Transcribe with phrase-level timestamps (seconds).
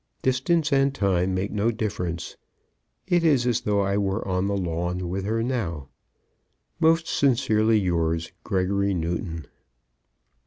[0.23, 2.35] Distance and time make no difference.
[3.07, 5.89] It is as though I were on the lawn with her now.
[6.79, 9.45] Most sincerely yours, GREGORY NEWTON.